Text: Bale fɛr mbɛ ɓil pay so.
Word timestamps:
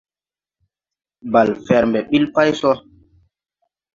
Bale 1.31 1.53
fɛr 1.65 1.83
mbɛ 1.89 1.99
ɓil 2.09 2.25
pay 2.33 2.49
so. 2.59 2.71